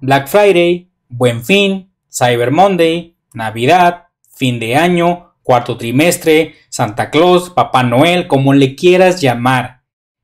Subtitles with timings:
[0.00, 7.82] Black Friday, Buen Fin, Cyber Monday, Navidad, fin de año, cuarto trimestre, Santa Claus, Papá
[7.82, 9.82] Noel, como le quieras llamar.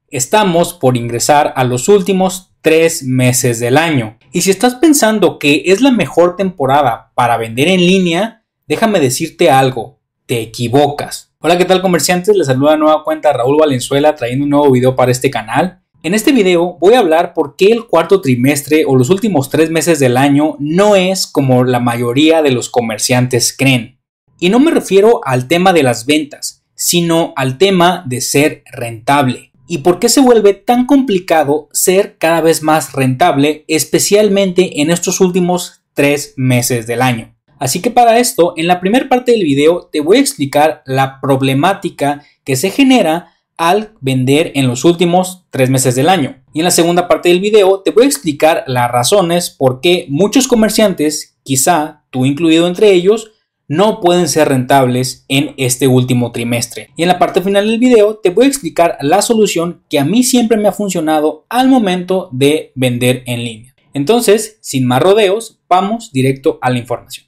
[0.08, 4.18] Estamos por ingresar a los últimos tres meses del año.
[4.32, 9.50] Y si estás pensando que es la mejor temporada para vender en línea, déjame decirte
[9.50, 11.34] algo, te equivocas.
[11.38, 12.34] Hola, ¿qué tal comerciantes?
[12.34, 15.82] Les saluda nueva cuenta Raúl Valenzuela trayendo un nuevo video para este canal.
[16.06, 19.70] En este video voy a hablar por qué el cuarto trimestre o los últimos tres
[19.70, 23.98] meses del año no es como la mayoría de los comerciantes creen.
[24.38, 29.50] Y no me refiero al tema de las ventas, sino al tema de ser rentable.
[29.66, 35.20] ¿Y por qué se vuelve tan complicado ser cada vez más rentable, especialmente en estos
[35.20, 37.34] últimos tres meses del año?
[37.58, 41.20] Así que para esto, en la primera parte del video te voy a explicar la
[41.20, 46.42] problemática que se genera al vender en los últimos tres meses del año.
[46.52, 50.06] Y en la segunda parte del video te voy a explicar las razones por qué
[50.08, 53.32] muchos comerciantes, quizá tú incluido entre ellos,
[53.68, 56.90] no pueden ser rentables en este último trimestre.
[56.96, 60.04] Y en la parte final del video te voy a explicar la solución que a
[60.04, 63.74] mí siempre me ha funcionado al momento de vender en línea.
[63.92, 67.26] Entonces, sin más rodeos, vamos directo a la información.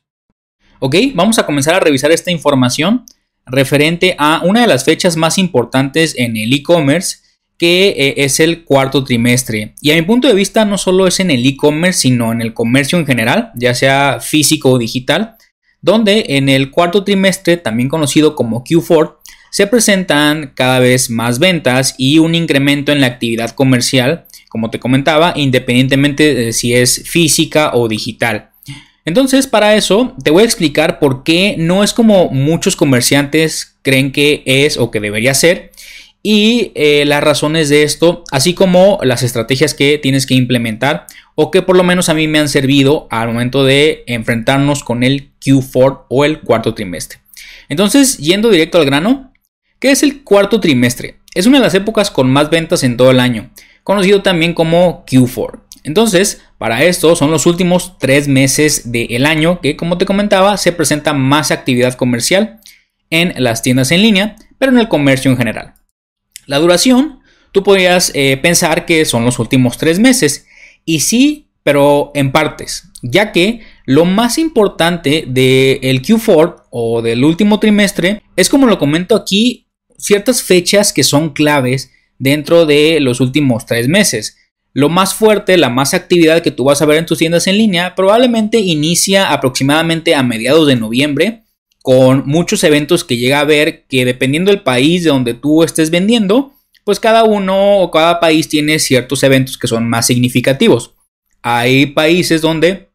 [0.81, 3.05] Ok, vamos a comenzar a revisar esta información
[3.51, 7.19] referente a una de las fechas más importantes en el e-commerce,
[7.59, 9.75] que eh, es el cuarto trimestre.
[9.83, 12.55] Y a mi punto de vista no solo es en el e-commerce, sino en el
[12.55, 15.37] comercio en general, ya sea físico o digital,
[15.81, 19.17] donde en el cuarto trimestre, también conocido como Q4,
[19.51, 24.79] se presentan cada vez más ventas y un incremento en la actividad comercial, como te
[24.79, 28.48] comentaba, independientemente de si es física o digital.
[29.09, 34.13] Entonces, para eso te voy a explicar por qué no es como muchos comerciantes creen
[34.13, 35.73] que es o que debería ser
[36.23, 41.51] y eh, las razones de esto, así como las estrategias que tienes que implementar o
[41.51, 45.31] que por lo menos a mí me han servido al momento de enfrentarnos con el
[45.41, 47.21] Q4 o el cuarto trimestre.
[47.71, 49.33] Entonces, yendo directo al grano,
[49.79, 51.17] ¿qué es el cuarto trimestre?
[51.35, 53.49] Es una de las épocas con más ventas en todo el año,
[53.85, 55.61] conocido también como Q4.
[55.85, 60.73] Entonces, para esto son los últimos tres meses del año que, como te comentaba, se
[60.73, 62.61] presenta más actividad comercial
[63.11, 65.75] en las tiendas en línea, pero en el comercio en general.
[66.47, 67.21] La duración,
[67.53, 70.47] tú podrías eh, pensar que son los últimos tres meses,
[70.85, 77.61] y sí, pero en partes, ya que lo más importante del Q4 o del último
[77.61, 79.69] trimestre es, como lo comento aquí,
[79.99, 84.38] ciertas fechas que son claves dentro de los últimos tres meses.
[84.79, 87.59] Lo más fuerte, la más actividad que tú vas a ver en tus tiendas en
[87.59, 91.43] línea probablemente inicia aproximadamente a mediados de noviembre
[91.83, 95.91] con muchos eventos que llega a ver que dependiendo del país de donde tú estés
[95.91, 96.53] vendiendo,
[96.85, 100.95] pues cada uno o cada país tiene ciertos eventos que son más significativos.
[101.43, 102.91] Hay países donde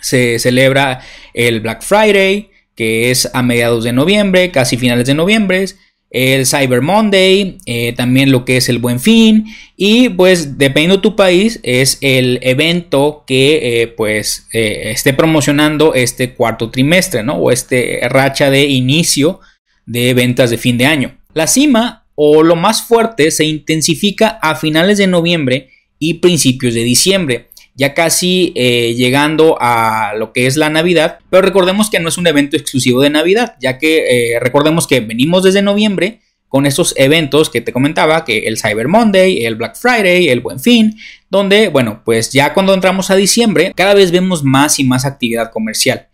[0.00, 1.02] se celebra
[1.34, 5.66] el Black Friday, que es a mediados de noviembre, casi finales de noviembre
[6.10, 9.46] el Cyber Monday, eh, también lo que es el Buen Fin
[9.76, 15.94] y pues dependiendo de tu país es el evento que eh, pues eh, esté promocionando
[15.94, 17.34] este cuarto trimestre, ¿no?
[17.34, 19.40] O este racha de inicio
[19.84, 21.18] de ventas de fin de año.
[21.34, 26.84] La cima o lo más fuerte se intensifica a finales de noviembre y principios de
[26.84, 27.47] diciembre
[27.78, 32.18] ya casi eh, llegando a lo que es la Navidad, pero recordemos que no es
[32.18, 36.92] un evento exclusivo de Navidad, ya que eh, recordemos que venimos desde noviembre con estos
[36.96, 40.98] eventos que te comentaba, que el Cyber Monday, el Black Friday, el Buen Fin,
[41.30, 45.52] donde, bueno, pues ya cuando entramos a diciembre, cada vez vemos más y más actividad
[45.52, 46.07] comercial.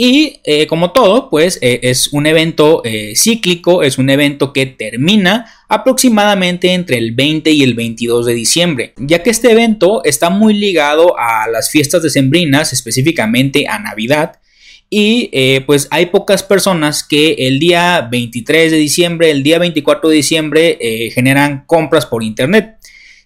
[0.00, 4.64] Y eh, como todo, pues eh, es un evento eh, cíclico, es un evento que
[4.64, 10.30] termina aproximadamente entre el 20 y el 22 de diciembre, ya que este evento está
[10.30, 14.36] muy ligado a las fiestas decembrinas, específicamente a Navidad.
[14.88, 15.30] Y
[15.66, 20.78] pues hay pocas personas que el día 23 de diciembre, el día 24 de diciembre
[21.12, 22.76] generan compras por internet.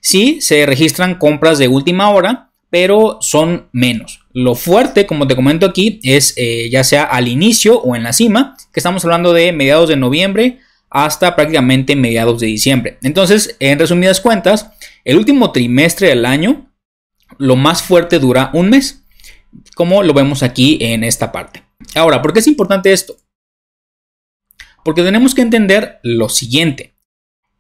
[0.01, 4.25] Sí, se registran compras de última hora, pero son menos.
[4.33, 8.15] Lo fuerte, como te comento aquí, es eh, ya sea al inicio o en la
[8.15, 12.97] cima, que estamos hablando de mediados de noviembre hasta prácticamente mediados de diciembre.
[13.03, 14.71] Entonces, en resumidas cuentas,
[15.05, 16.73] el último trimestre del año,
[17.37, 19.05] lo más fuerte dura un mes,
[19.75, 21.65] como lo vemos aquí en esta parte.
[21.95, 23.19] Ahora, ¿por qué es importante esto?
[24.83, 26.95] Porque tenemos que entender lo siguiente,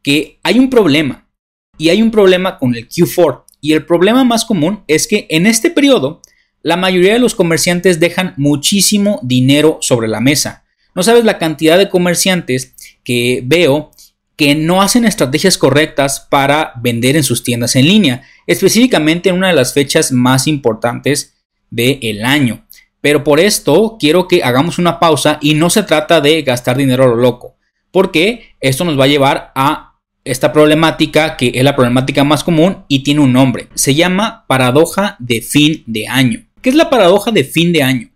[0.03, 1.29] que hay un problema,
[1.76, 3.44] y hay un problema con el Q4.
[3.62, 6.20] Y el problema más común es que en este periodo
[6.62, 10.64] la mayoría de los comerciantes dejan muchísimo dinero sobre la mesa.
[10.94, 12.75] No sabes la cantidad de comerciantes
[13.05, 13.93] que veo
[14.37, 19.49] que no hacen estrategias correctas para vender en sus tiendas en línea, específicamente en una
[19.49, 21.35] de las fechas más importantes
[21.70, 22.67] del año.
[23.00, 27.05] Pero por esto quiero que hagamos una pausa y no se trata de gastar dinero
[27.05, 27.56] a lo loco,
[27.93, 29.92] porque esto nos va a llevar a
[30.25, 33.69] esta problemática que es la problemática más común y tiene un nombre.
[33.75, 36.47] Se llama paradoja de fin de año.
[36.61, 38.11] ¿Qué es la paradoja de fin de año?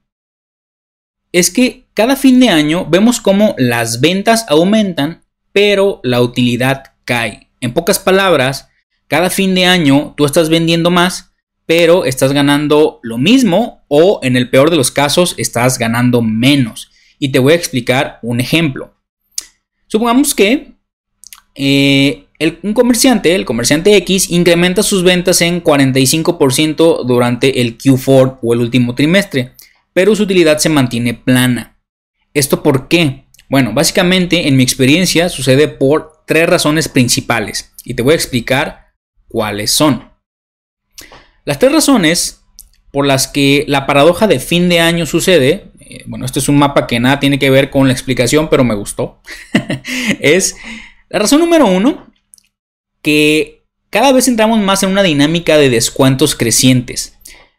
[1.32, 7.50] Es que cada fin de año vemos cómo las ventas aumentan, pero la utilidad cae.
[7.60, 8.68] En pocas palabras,
[9.08, 11.32] cada fin de año tú estás vendiendo más,
[11.66, 16.90] pero estás ganando lo mismo o en el peor de los casos estás ganando menos.
[17.18, 18.94] Y te voy a explicar un ejemplo.
[19.88, 20.75] Supongamos que
[21.56, 22.26] eh,
[22.62, 28.60] un comerciante, el comerciante X, incrementa sus ventas en 45% durante el Q4 o el
[28.60, 29.52] último trimestre,
[29.92, 31.78] pero su utilidad se mantiene plana.
[32.34, 33.24] ¿Esto por qué?
[33.48, 38.92] Bueno, básicamente en mi experiencia sucede por tres razones principales y te voy a explicar
[39.28, 40.10] cuáles son.
[41.44, 42.42] Las tres razones
[42.90, 46.58] por las que la paradoja de fin de año sucede, eh, bueno, este es un
[46.58, 49.22] mapa que nada tiene que ver con la explicación, pero me gustó,
[50.20, 50.56] es
[51.08, 52.12] la razón número uno,
[53.02, 57.16] que cada vez entramos más en una dinámica de descuentos crecientes.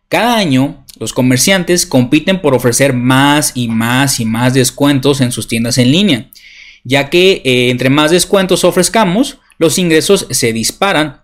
[0.10, 5.48] Cada año los comerciantes compiten por ofrecer más y más y más descuentos en sus
[5.48, 6.30] tiendas en línea,
[6.84, 11.24] ya que eh, entre más descuentos ofrezcamos, los ingresos se disparan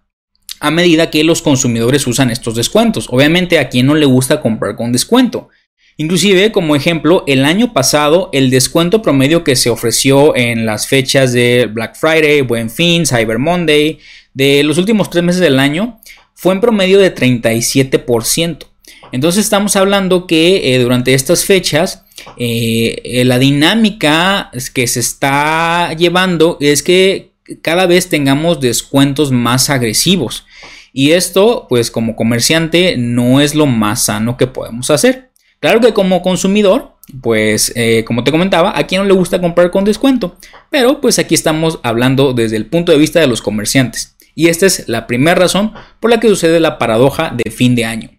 [0.60, 3.08] a medida que los consumidores usan estos descuentos.
[3.10, 5.50] Obviamente a quien no le gusta comprar con descuento.
[5.98, 11.34] Inclusive, como ejemplo, el año pasado el descuento promedio que se ofreció en las fechas
[11.34, 14.00] de Black Friday, Buen Fin, Cyber Monday,
[14.34, 16.00] de los últimos tres meses del año,
[16.34, 18.66] fue en promedio de 37%.
[19.12, 22.04] Entonces estamos hablando que eh, durante estas fechas
[22.38, 29.70] eh, eh, la dinámica que se está llevando es que cada vez tengamos descuentos más
[29.70, 30.46] agresivos.
[30.94, 35.30] Y esto, pues como comerciante, no es lo más sano que podemos hacer.
[35.64, 39.72] Claro que como consumidor, pues eh, como te comentaba, a quien no le gusta comprar
[39.72, 40.36] con descuento.
[40.70, 44.18] Pero pues aquí estamos hablando desde el punto de vista de los comerciantes.
[44.36, 45.72] Y esta es la primera razón
[46.02, 48.10] por la que sucede la paradoja de fin de año.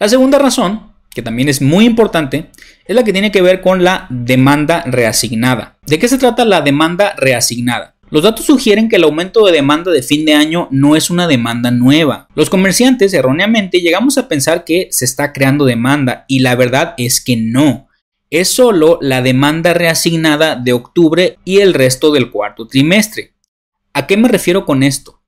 [0.00, 2.50] La segunda razón, que también es muy importante,
[2.86, 5.78] es la que tiene que ver con la demanda reasignada.
[5.86, 7.94] ¿De qué se trata la demanda reasignada?
[8.12, 11.26] Los datos sugieren que el aumento de demanda de fin de año no es una
[11.26, 12.28] demanda nueva.
[12.34, 17.24] Los comerciantes erróneamente llegamos a pensar que se está creando demanda y la verdad es
[17.24, 17.88] que no.
[18.28, 23.32] Es solo la demanda reasignada de octubre y el resto del cuarto trimestre.
[23.94, 25.22] ¿A qué me refiero con esto?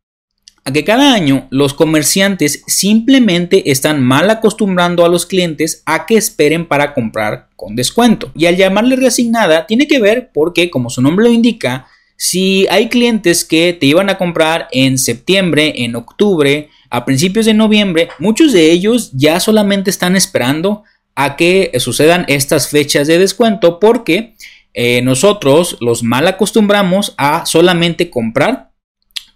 [0.66, 6.18] A que cada año los comerciantes simplemente están mal acostumbrando a los clientes a que
[6.18, 8.30] esperen para comprar con descuento.
[8.34, 11.86] Y al llamarle reasignada tiene que ver porque, como su nombre lo indica,
[12.16, 17.54] si hay clientes que te iban a comprar en septiembre, en octubre, a principios de
[17.54, 20.84] noviembre, muchos de ellos ya solamente están esperando
[21.14, 24.34] a que sucedan estas fechas de descuento porque
[24.74, 28.70] eh, nosotros los mal acostumbramos a solamente comprar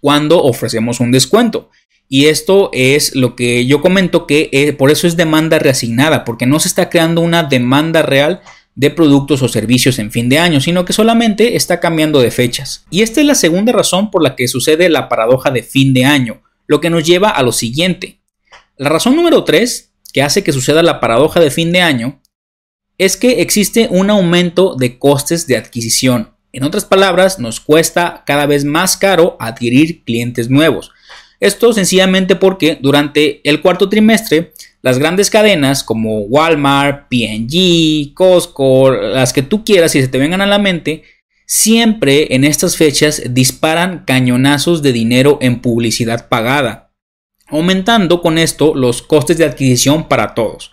[0.01, 1.69] cuando ofrecemos un descuento.
[2.07, 6.47] Y esto es lo que yo comento que eh, por eso es demanda reasignada, porque
[6.47, 8.41] no se está creando una demanda real
[8.75, 12.85] de productos o servicios en fin de año, sino que solamente está cambiando de fechas.
[12.89, 16.05] Y esta es la segunda razón por la que sucede la paradoja de fin de
[16.05, 18.19] año, lo que nos lleva a lo siguiente.
[18.77, 22.21] La razón número 3 que hace que suceda la paradoja de fin de año
[22.97, 26.31] es que existe un aumento de costes de adquisición.
[26.51, 30.91] En otras palabras, nos cuesta cada vez más caro adquirir clientes nuevos.
[31.39, 39.33] Esto sencillamente porque durante el cuarto trimestre las grandes cadenas como Walmart, PG, Costco, las
[39.33, 41.03] que tú quieras y se te vengan a la mente,
[41.45, 46.91] siempre en estas fechas disparan cañonazos de dinero en publicidad pagada,
[47.47, 50.71] aumentando con esto los costes de adquisición para todos.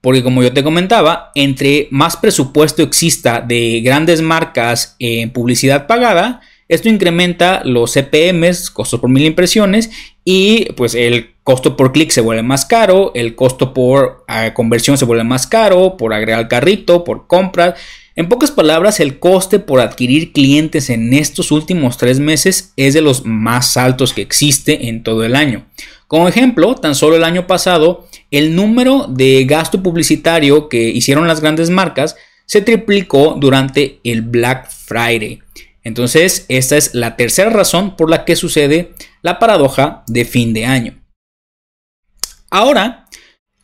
[0.00, 6.40] Porque como yo te comentaba, entre más presupuesto exista de grandes marcas en publicidad pagada,
[6.68, 9.90] esto incrementa los CPMs, costos por mil impresiones,
[10.24, 14.98] y pues el costo por clic se vuelve más caro, el costo por ah, conversión
[14.98, 17.78] se vuelve más caro, por agregar carrito, por compras.
[18.16, 23.00] En pocas palabras, el coste por adquirir clientes en estos últimos tres meses es de
[23.00, 25.64] los más altos que existe en todo el año.
[26.08, 31.40] Como ejemplo, tan solo el año pasado, el número de gasto publicitario que hicieron las
[31.40, 35.38] grandes marcas se triplicó durante el Black Friday.
[35.84, 40.66] Entonces, esta es la tercera razón por la que sucede la paradoja de fin de
[40.66, 41.05] año.
[42.50, 43.06] Ahora,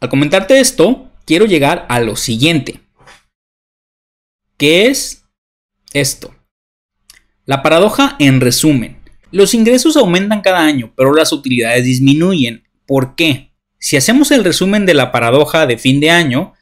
[0.01, 2.81] al comentarte esto, quiero llegar a lo siguiente.
[4.57, 5.25] ¿Qué es
[5.93, 6.35] esto?
[7.47, 8.99] La paradoja en resumen.
[9.31, 12.65] Los ingresos aumentan cada año, pero las utilidades disminuyen.
[12.87, 13.53] ¿Por qué?
[13.83, 16.53] si hacemos el resumen de la paradoja de fin de año,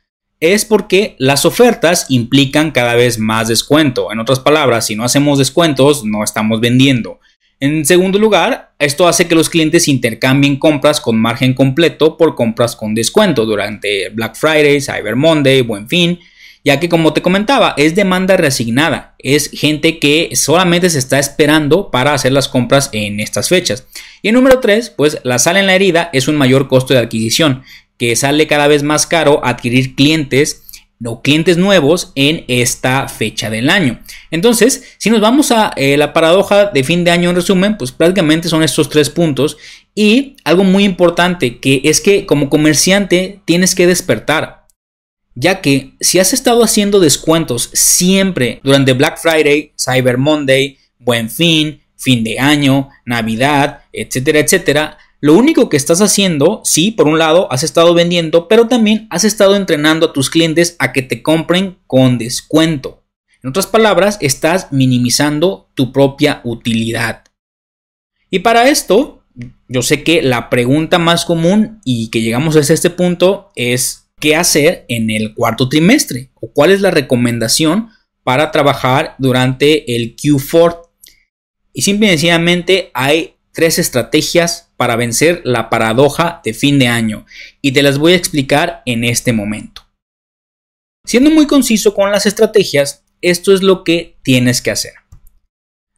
[0.41, 4.11] es porque las ofertas implican cada vez más descuento.
[4.11, 7.21] En otras palabras, si no hacemos descuentos, no estamos vendiendo.
[7.61, 12.75] En segundo lugar, esto hace que los clientes intercambien compras con margen completo por compras
[12.75, 16.19] con descuento durante Black Friday, Cyber Monday, Buen Fin,
[16.65, 21.91] ya que como te comentaba, es demanda reasignada, es gente que solamente se está esperando
[21.91, 23.87] para hacer las compras en estas fechas.
[24.23, 27.63] Y número 3, pues la sal en la herida es un mayor costo de adquisición,
[27.99, 30.60] que sale cada vez más caro adquirir clientes
[31.05, 34.01] o clientes nuevos en esta fecha del año.
[34.31, 37.93] Entonces, si nos vamos a eh, la paradoja de fin de año en resumen, pues
[37.93, 39.57] prácticamente son estos tres puntos
[39.95, 44.67] y algo muy importante que es que como comerciante tienes que despertar,
[45.35, 51.81] ya que si has estado haciendo descuentos siempre durante Black Friday, Cyber Monday, Buen Fin,
[51.97, 57.53] fin de año, Navidad, etcétera, etcétera, lo único que estás haciendo, sí, por un lado,
[57.53, 61.77] has estado vendiendo, pero también has estado entrenando a tus clientes a que te compren
[61.87, 63.05] con descuento.
[63.43, 67.25] En otras palabras, estás minimizando tu propia utilidad.
[68.31, 69.25] Y para esto,
[69.69, 74.37] yo sé que la pregunta más común y que llegamos a este punto es qué
[74.37, 77.91] hacer en el cuarto trimestre o cuál es la recomendación
[78.23, 80.81] para trabajar durante el Q4.
[81.73, 87.27] Y simple y sencillamente hay tres estrategias para vencer la paradoja de fin de año
[87.61, 89.83] y te las voy a explicar en este momento.
[91.05, 94.95] Siendo muy conciso con las estrategias, esto es lo que tienes que hacer.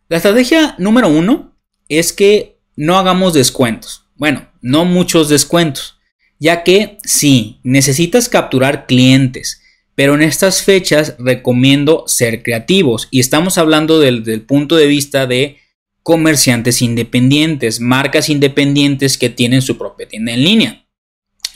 [0.08, 1.56] La estrategia número uno
[1.88, 4.06] es que no hagamos descuentos.
[4.16, 6.00] Bueno, no muchos descuentos,
[6.40, 9.62] ya que sí, necesitas capturar clientes,
[9.94, 15.28] pero en estas fechas recomiendo ser creativos y estamos hablando del, del punto de vista
[15.28, 15.61] de
[16.02, 20.86] comerciantes independientes, marcas independientes que tienen su propia tienda en línea,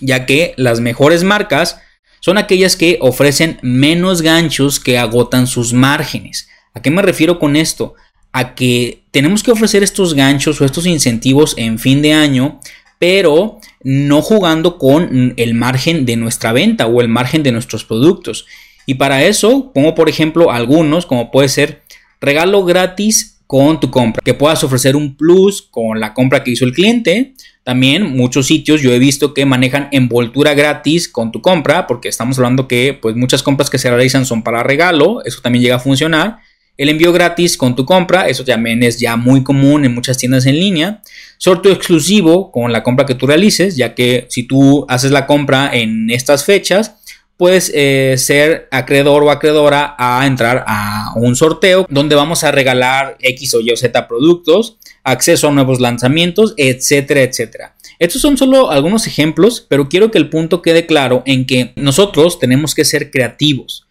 [0.00, 1.80] ya que las mejores marcas
[2.20, 6.48] son aquellas que ofrecen menos ganchos que agotan sus márgenes.
[6.74, 7.94] ¿A qué me refiero con esto?
[8.32, 12.60] A que tenemos que ofrecer estos ganchos o estos incentivos en fin de año,
[12.98, 18.46] pero no jugando con el margen de nuestra venta o el margen de nuestros productos.
[18.86, 21.82] Y para eso pongo por ejemplo algunos, como puede ser
[22.20, 26.64] regalo gratis con tu compra, que puedas ofrecer un plus con la compra que hizo
[26.64, 27.34] el cliente.
[27.62, 32.38] También muchos sitios yo he visto que manejan envoltura gratis con tu compra, porque estamos
[32.38, 35.80] hablando que pues muchas compras que se realizan son para regalo, eso también llega a
[35.80, 36.38] funcionar.
[36.76, 40.44] El envío gratis con tu compra, eso también es ya muy común en muchas tiendas
[40.44, 41.00] en línea.
[41.38, 45.70] Sorteo exclusivo con la compra que tú realices, ya que si tú haces la compra
[45.72, 46.95] en estas fechas,
[47.36, 53.16] puedes eh, ser acreedor o acreedora a entrar a un sorteo donde vamos a regalar
[53.20, 57.76] X o Y o Z productos, acceso a nuevos lanzamientos, etcétera, etcétera.
[57.98, 62.38] Estos son solo algunos ejemplos, pero quiero que el punto quede claro en que nosotros
[62.38, 63.86] tenemos que ser creativos.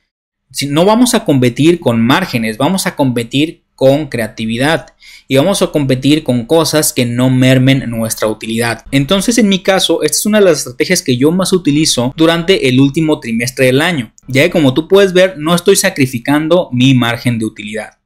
[0.51, 4.87] Si no vamos a competir con márgenes, vamos a competir con creatividad
[5.27, 8.85] y vamos a competir con cosas que no mermen nuestra utilidad.
[8.91, 12.67] Entonces, en mi caso, esta es una de las estrategias que yo más utilizo durante
[12.67, 16.93] el último trimestre del año, ya que como tú puedes ver, no estoy sacrificando mi
[16.93, 17.99] margen de utilidad.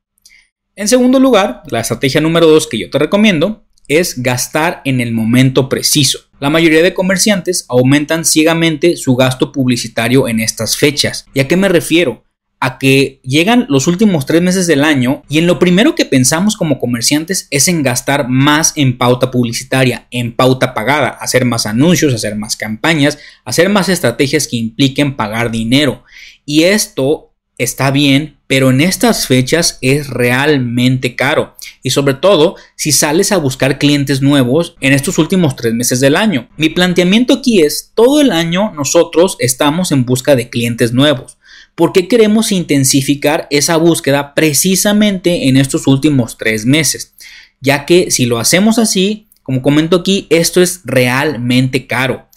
[0.76, 5.12] En segundo lugar, la estrategia número 2 que yo te recomiendo es gastar en el
[5.12, 6.20] momento preciso.
[6.40, 11.26] La mayoría de comerciantes aumentan ciegamente su gasto publicitario en estas fechas.
[11.34, 12.24] ¿Y a qué me refiero?
[12.60, 16.58] A que llegan los últimos tres meses del año y en lo primero que pensamos
[16.58, 22.13] como comerciantes es en gastar más en pauta publicitaria, en pauta pagada, hacer más anuncios,
[22.13, 26.04] hacer más campañas, hacer más estrategias que impliquen pagar dinero.
[26.46, 31.56] Y esto está bien, pero en estas fechas es realmente caro.
[31.82, 36.18] Y sobre todo si sales a buscar clientes nuevos en estos últimos tres meses del
[36.18, 36.50] año.
[36.58, 41.38] Mi planteamiento aquí es, todo el año nosotros estamos en busca de clientes nuevos
[41.80, 47.14] ¿Por qué queremos intensificar esa búsqueda precisamente en estos últimos tres meses?
[47.62, 52.28] Ya que si lo hacemos así, como comento aquí, esto es realmente caro.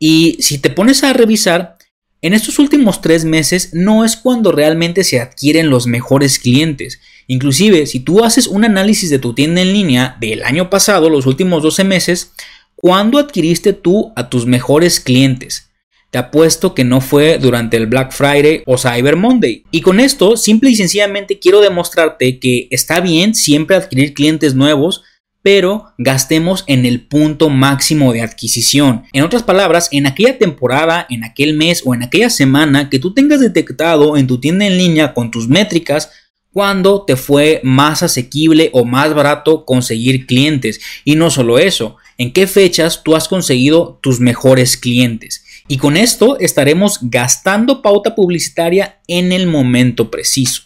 [0.00, 1.78] Y si te pones a revisar,
[2.22, 6.98] en estos últimos tres meses no es cuando realmente se adquieren los mejores clientes.
[7.28, 11.24] Inclusive, si tú haces un análisis de tu tienda en línea del año pasado, los
[11.24, 12.32] últimos 12 meses,
[12.74, 15.67] ¿cuándo adquiriste tú a tus mejores clientes?
[16.10, 19.64] Te apuesto que no fue durante el Black Friday o Cyber Monday.
[19.70, 25.02] Y con esto, simple y sencillamente quiero demostrarte que está bien siempre adquirir clientes nuevos,
[25.42, 29.04] pero gastemos en el punto máximo de adquisición.
[29.12, 33.12] En otras palabras, en aquella temporada, en aquel mes o en aquella semana que tú
[33.12, 36.10] tengas detectado en tu tienda en línea con tus métricas,
[36.52, 40.80] cuando te fue más asequible o más barato conseguir clientes.
[41.04, 45.44] Y no solo eso, en qué fechas tú has conseguido tus mejores clientes.
[45.68, 50.62] Y con esto estaremos gastando pauta publicitaria en el momento preciso.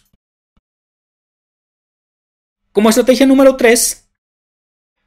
[2.71, 4.09] Como estrategia número 3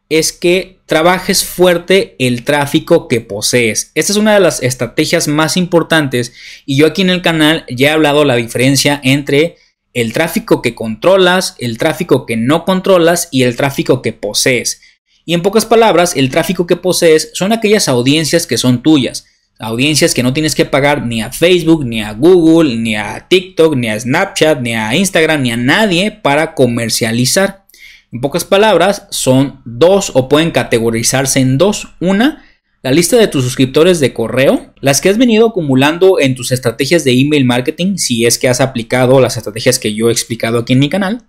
[0.08, 3.90] es que trabajes fuerte el tráfico que posees.
[3.94, 6.32] Esta es una de las estrategias más importantes
[6.66, 9.56] y yo aquí en el canal ya he hablado la diferencia entre
[9.94, 14.82] el tráfico que controlas, el tráfico que no controlas y el tráfico que posees.
[15.24, 19.24] Y en pocas palabras, el tráfico que posees son aquellas audiencias que son tuyas.
[19.58, 23.74] Audiencias que no tienes que pagar ni a Facebook, ni a Google, ni a TikTok,
[23.74, 27.64] ni a Snapchat, ni a Instagram, ni a nadie para comercializar.
[28.12, 31.88] En pocas palabras, son dos o pueden categorizarse en dos.
[32.00, 32.44] Una,
[32.82, 37.02] la lista de tus suscriptores de correo, las que has venido acumulando en tus estrategias
[37.04, 40.74] de email marketing, si es que has aplicado las estrategias que yo he explicado aquí
[40.74, 41.26] en mi canal.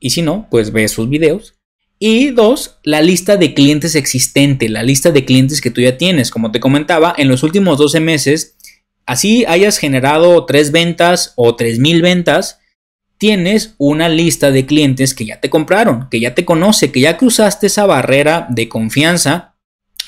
[0.00, 1.55] Y si no, pues ve sus videos.
[1.98, 6.30] Y dos, la lista de clientes existente, la lista de clientes que tú ya tienes.
[6.30, 8.56] Como te comentaba, en los últimos 12 meses,
[9.06, 12.58] así hayas generado tres ventas o mil ventas,
[13.18, 17.16] tienes una lista de clientes que ya te compraron, que ya te conoce, que ya
[17.16, 19.54] cruzaste esa barrera de confianza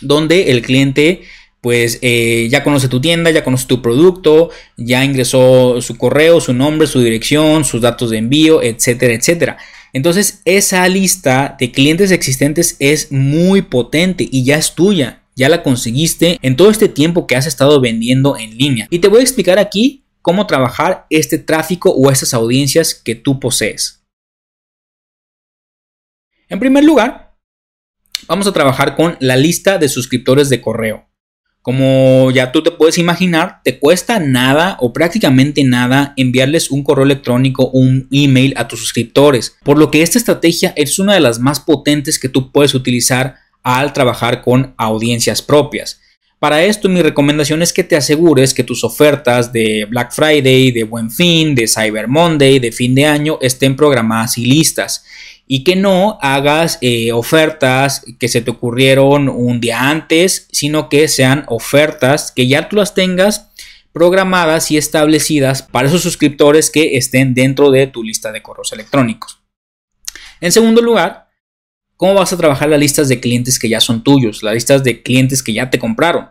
[0.01, 1.23] donde el cliente
[1.61, 6.55] pues eh, ya conoce tu tienda, ya conoce tu producto, ya ingresó su correo, su
[6.55, 9.59] nombre, su dirección, sus datos de envío, etcétera, etcétera.
[9.93, 15.63] Entonces esa lista de clientes existentes es muy potente y ya es tuya, ya la
[15.63, 18.87] conseguiste en todo este tiempo que has estado vendiendo en línea.
[18.91, 23.41] Y te voy a explicar aquí cómo trabajar este tráfico o estas audiencias que tú
[23.41, 24.05] posees.
[26.49, 27.37] En primer lugar,
[28.27, 31.08] vamos a trabajar con la lista de suscriptores de correo.
[31.69, 37.05] Como ya tú te puedes imaginar, te cuesta nada o prácticamente nada enviarles un correo
[37.05, 41.21] electrónico o un email a tus suscriptores, por lo que esta estrategia es una de
[41.21, 46.01] las más potentes que tú puedes utilizar al trabajar con audiencias propias.
[46.39, 50.85] Para esto mi recomendación es que te asegures que tus ofertas de Black Friday, de
[50.85, 55.05] Buen Fin, de Cyber Monday, de fin de año estén programadas y listas
[55.49, 61.09] y que no hagas eh, ofertas que se te ocurrieron un día antes, sino que
[61.09, 63.49] sean ofertas que ya tú las tengas
[63.93, 69.41] programadas y establecidas para esos suscriptores que estén dentro de tu lista de correos electrónicos.
[70.43, 71.31] En segundo lugar,
[71.97, 75.03] ¿cómo vas a trabajar las listas de clientes que ya son tuyos, las listas de
[75.03, 76.29] clientes que ya te compraron?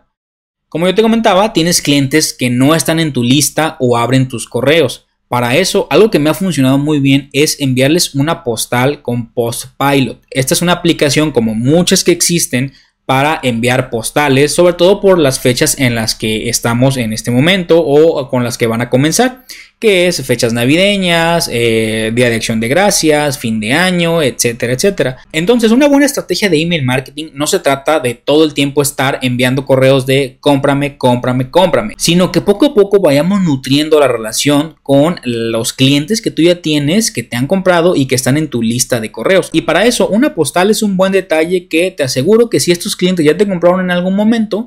[0.68, 4.48] Como yo te comentaba, tienes clientes que no están en tu lista o abren tus
[4.48, 5.07] correos.
[5.28, 10.22] Para eso, algo que me ha funcionado muy bien es enviarles una postal con Postpilot.
[10.30, 12.72] Esta es una aplicación como muchas que existen
[13.04, 17.82] para enviar postales, sobre todo por las fechas en las que estamos en este momento
[17.82, 19.44] o con las que van a comenzar
[19.78, 25.18] que es fechas navideñas, eh, Día de Acción de Gracias, fin de año, etcétera, etcétera.
[25.30, 29.20] Entonces, una buena estrategia de email marketing no se trata de todo el tiempo estar
[29.22, 34.74] enviando correos de cómprame, cómprame, cómprame, sino que poco a poco vayamos nutriendo la relación
[34.82, 38.48] con los clientes que tú ya tienes, que te han comprado y que están en
[38.48, 39.48] tu lista de correos.
[39.52, 42.96] Y para eso, una postal es un buen detalle que te aseguro que si estos
[42.96, 44.66] clientes ya te compraron en algún momento,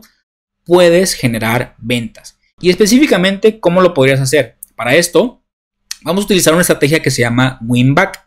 [0.63, 2.38] puedes generar ventas.
[2.62, 4.61] Y específicamente, ¿cómo lo podrías hacer?
[4.82, 5.44] Para esto,
[6.02, 8.20] vamos a utilizar una estrategia que se llama Winback.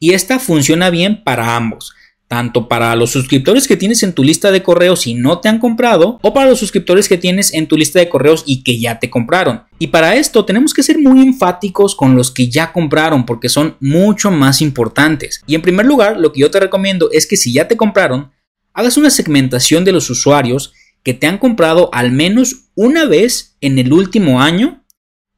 [0.00, 1.92] Y esta funciona bien para ambos
[2.28, 5.58] tanto para los suscriptores que tienes en tu lista de correos y no te han
[5.58, 8.98] comprado, o para los suscriptores que tienes en tu lista de correos y que ya
[8.98, 9.64] te compraron.
[9.78, 13.76] Y para esto tenemos que ser muy enfáticos con los que ya compraron porque son
[13.80, 15.42] mucho más importantes.
[15.46, 18.30] Y en primer lugar, lo que yo te recomiendo es que si ya te compraron,
[18.72, 23.78] hagas una segmentación de los usuarios que te han comprado al menos una vez en
[23.78, 24.81] el último año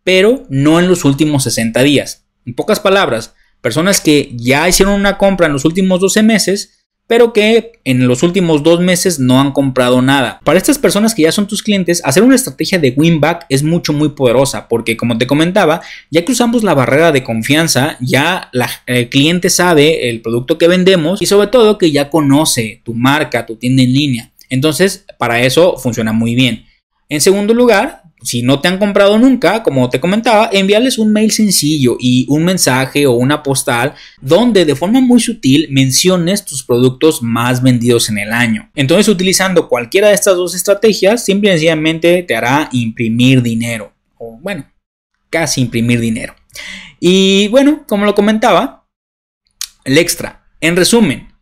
[0.05, 2.25] pero no en los últimos 60 días.
[2.47, 7.33] En pocas palabras, personas que ya hicieron una compra en los últimos 12 meses, pero
[7.33, 10.41] que en los últimos dos meses no han comprado nada.
[10.43, 13.63] Para estas personas que ya son tus clientes, hacer una estrategia de win back es
[13.63, 18.51] mucho muy poderosa porque como te comentaba, ya que usamos la barrera de confianza, ya
[18.87, 23.45] el cliente sabe el producto que vendemos y sobre todo que ya conoce tu marca,
[23.45, 24.33] tu tienda en línea.
[24.49, 26.65] Entonces, para eso funciona muy bien.
[27.11, 31.31] En segundo lugar, si no te han comprado nunca, como te comentaba, envíales un mail
[31.31, 37.23] sencillo y un mensaje o una postal donde de forma muy sutil menciones tus productos
[37.23, 38.71] más vendidos en el año.
[38.75, 43.93] Entonces, utilizando cualquiera de estas dos estrategias, simple y sencillamente te hará imprimir dinero.
[44.17, 44.67] O bueno,
[45.29, 46.35] casi imprimir dinero.
[46.99, 48.87] Y bueno, como lo comentaba,
[49.85, 50.47] el extra.
[50.63, 51.34] En resumen,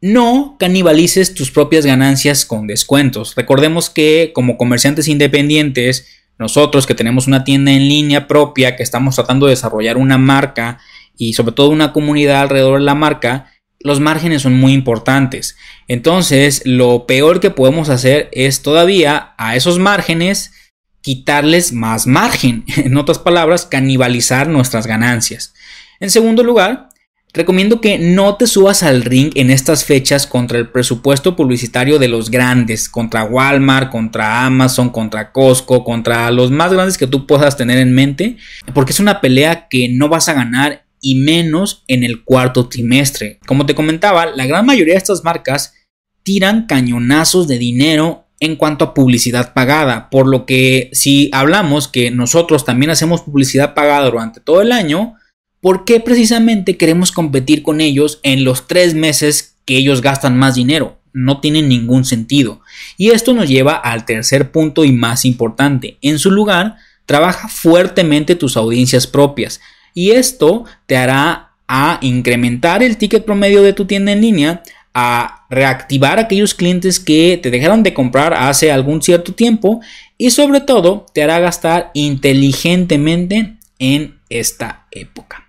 [0.00, 3.34] no canibalices tus propias ganancias con descuentos.
[3.34, 6.06] Recordemos que como comerciantes independientes,
[6.38, 10.78] nosotros que tenemos una tienda en línea propia, que estamos tratando de desarrollar una marca
[11.16, 15.56] y sobre todo una comunidad alrededor de la marca, los márgenes son muy importantes.
[15.88, 20.52] Entonces, lo peor que podemos hacer es todavía a esos márgenes
[21.00, 22.64] quitarles más margen.
[22.76, 25.54] En otras palabras, canibalizar nuestras ganancias.
[26.00, 26.88] En segundo lugar,
[27.32, 32.08] recomiendo que no te subas al ring en estas fechas contra el presupuesto publicitario de
[32.08, 37.56] los grandes, contra Walmart, contra Amazon, contra Costco, contra los más grandes que tú puedas
[37.56, 38.36] tener en mente,
[38.74, 43.38] porque es una pelea que no vas a ganar y menos en el cuarto trimestre.
[43.46, 45.74] Como te comentaba, la gran mayoría de estas marcas
[46.22, 52.10] tiran cañonazos de dinero en cuanto a publicidad pagada, por lo que si hablamos que
[52.10, 55.14] nosotros también hacemos publicidad pagada durante todo el año,
[55.60, 60.54] ¿por qué precisamente queremos competir con ellos en los tres meses que ellos gastan más
[60.54, 60.98] dinero?
[61.12, 62.60] No tiene ningún sentido.
[62.96, 65.98] Y esto nos lleva al tercer punto y más importante.
[66.02, 69.60] En su lugar, trabaja fuertemente tus audiencias propias
[69.94, 74.62] y esto te hará a incrementar el ticket promedio de tu tienda en línea,
[74.94, 79.80] a reactivar aquellos clientes que te dejaron de comprar hace algún cierto tiempo
[80.16, 85.47] y sobre todo te hará gastar inteligentemente en esta época.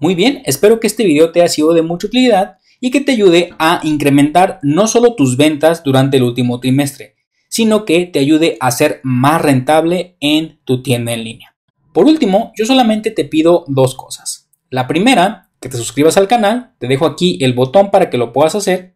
[0.00, 3.12] Muy bien, espero que este video te haya sido de mucha utilidad y que te
[3.12, 7.16] ayude a incrementar no solo tus ventas durante el último trimestre,
[7.48, 11.56] sino que te ayude a ser más rentable en tu tienda en línea.
[11.92, 14.48] Por último, yo solamente te pido dos cosas.
[14.70, 18.32] La primera, que te suscribas al canal, te dejo aquí el botón para que lo
[18.32, 18.94] puedas hacer.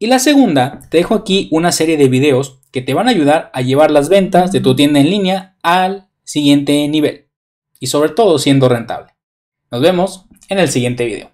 [0.00, 3.52] Y la segunda, te dejo aquí una serie de videos que te van a ayudar
[3.54, 7.28] a llevar las ventas de tu tienda en línea al siguiente nivel.
[7.78, 9.12] Y sobre todo siendo rentable.
[9.70, 11.30] Nos vemos en el siguiente video.